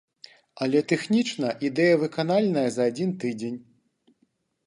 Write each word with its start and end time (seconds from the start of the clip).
Але 0.65 0.79
тэхнічна 0.91 1.51
ідэя 1.69 1.99
выканальная 2.03 2.65
за 2.77 2.87
адзін 2.93 3.09
тыдзень. 3.25 3.59